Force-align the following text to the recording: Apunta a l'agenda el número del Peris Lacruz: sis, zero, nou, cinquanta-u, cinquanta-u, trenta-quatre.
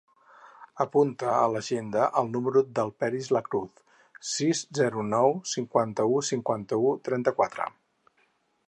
Apunta 0.85 1.27
a 1.31 1.43
l'agenda 1.55 2.07
el 2.21 2.31
número 2.37 2.63
del 2.79 2.89
Peris 3.03 3.29
Lacruz: 3.37 3.85
sis, 4.31 4.65
zero, 4.81 5.07
nou, 5.13 5.39
cinquanta-u, 5.55 6.21
cinquanta-u, 6.33 6.97
trenta-quatre. 7.11 7.73